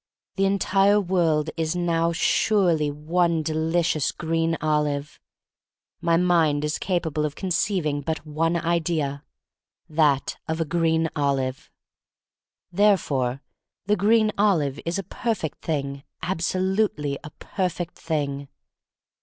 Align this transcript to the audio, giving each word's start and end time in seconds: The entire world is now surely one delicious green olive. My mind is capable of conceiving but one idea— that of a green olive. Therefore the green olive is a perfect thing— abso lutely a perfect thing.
The 0.35 0.45
entire 0.45 0.99
world 0.99 1.51
is 1.57 1.75
now 1.75 2.11
surely 2.11 2.89
one 2.89 3.43
delicious 3.43 4.11
green 4.11 4.57
olive. 4.59 5.19
My 6.01 6.17
mind 6.17 6.65
is 6.65 6.79
capable 6.79 7.23
of 7.23 7.35
conceiving 7.35 8.01
but 8.01 8.25
one 8.25 8.55
idea— 8.57 9.23
that 9.89 10.37
of 10.47 10.59
a 10.59 10.65
green 10.65 11.07
olive. 11.15 11.69
Therefore 12.71 13.43
the 13.85 13.95
green 13.95 14.31
olive 14.39 14.79
is 14.87 14.97
a 14.97 15.03
perfect 15.03 15.59
thing— 15.61 16.01
abso 16.23 16.57
lutely 16.59 17.19
a 17.23 17.29
perfect 17.37 17.95
thing. 17.99 18.47